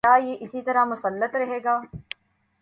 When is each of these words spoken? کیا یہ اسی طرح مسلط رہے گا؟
کیا 0.03 0.13
یہ 0.15 0.37
اسی 0.39 0.61
طرح 0.61 0.85
مسلط 0.85 1.35
رہے 1.35 1.59
گا؟ 1.63 1.81